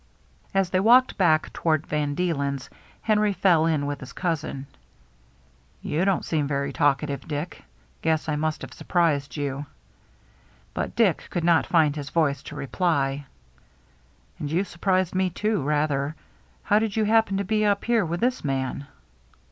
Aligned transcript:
As 0.51 0.71
they 0.71 0.79
walked 0.79 1.15
back 1.15 1.53
toward 1.53 1.85
Van 1.85 2.15
Deelen's, 2.15 2.71
Henry 3.03 3.33
fell 3.33 3.67
in 3.67 3.85
with 3.85 3.99
his 3.99 4.13
cousin." 4.13 4.65
You 5.91 6.05
don't 6.05 6.25
seem 6.25 6.47
very 6.47 6.73
talkative, 6.73 7.27
Dick. 7.27 7.63
Guess 8.01 8.27
I 8.27 8.35
must 8.35 8.63
have 8.63 8.73
surprised 8.73 9.37
you." 9.37 9.67
But 10.73 10.95
Dick 10.95 11.27
could 11.29 11.43
not 11.43 11.67
find 11.67 11.95
his 11.95 12.09
voice 12.09 12.41
to 12.49 12.55
reply." 12.55 13.25
And 14.39 14.49
you 14.49 14.63
surprised 14.63 15.13
me 15.13 15.29
too, 15.29 15.61
rather. 15.61 16.15
How 16.63 16.79
did 16.79 16.95
you 16.95 17.03
happen 17.05 17.37
to 17.37 17.43
be 17.43 17.63
up 17.63 17.85
here 17.85 18.03
with 18.03 18.21
this 18.21 18.43
man?" 18.43 18.87